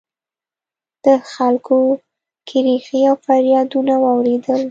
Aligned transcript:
د 1.03 1.07
خلکو 1.33 1.77
کریغې 2.47 3.01
او 3.09 3.15
فریادونه 3.25 3.93
واورېدل 4.03 4.59